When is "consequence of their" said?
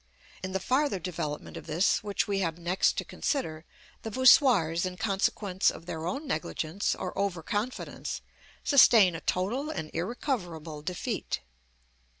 4.97-6.07